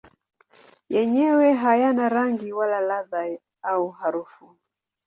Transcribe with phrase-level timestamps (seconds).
[0.93, 3.23] Yenyewe hayana rangi wala ladha
[3.69, 4.45] au harufu.